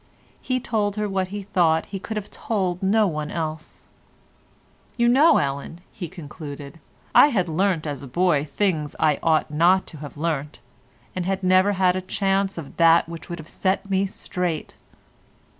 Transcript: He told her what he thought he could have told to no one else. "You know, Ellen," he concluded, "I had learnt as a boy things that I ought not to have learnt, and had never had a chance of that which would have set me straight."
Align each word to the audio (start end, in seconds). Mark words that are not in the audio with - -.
He 0.41 0.59
told 0.59 0.95
her 0.95 1.07
what 1.07 1.27
he 1.27 1.43
thought 1.43 1.85
he 1.85 1.99
could 1.99 2.17
have 2.17 2.31
told 2.31 2.79
to 2.79 2.85
no 2.87 3.05
one 3.05 3.29
else. 3.29 3.87
"You 4.97 5.07
know, 5.07 5.37
Ellen," 5.37 5.79
he 5.91 6.09
concluded, 6.09 6.79
"I 7.13 7.27
had 7.27 7.47
learnt 7.47 7.85
as 7.85 8.01
a 8.01 8.07
boy 8.07 8.43
things 8.43 8.93
that 8.93 9.03
I 9.05 9.19
ought 9.21 9.51
not 9.51 9.85
to 9.93 9.97
have 9.97 10.17
learnt, 10.17 10.59
and 11.15 11.27
had 11.27 11.43
never 11.43 11.73
had 11.73 11.95
a 11.95 12.01
chance 12.01 12.57
of 12.57 12.77
that 12.77 13.07
which 13.07 13.29
would 13.29 13.37
have 13.37 13.47
set 13.47 13.91
me 13.91 14.07
straight." 14.07 14.73